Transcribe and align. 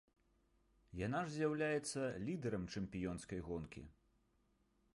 Яна 0.99 1.19
ж 1.27 1.33
з'яўляецца 1.33 2.01
лідэрам 2.29 2.65
чэмпіёнскай 2.77 3.39
гонкі. 3.51 3.85